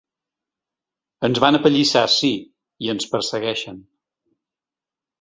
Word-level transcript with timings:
Ens 1.29 1.41
van 1.43 1.59
apallissar 1.59 2.03
sí, 2.15 2.33
i 2.87 2.93
ens 2.97 3.09
persegueixen. 3.15 3.81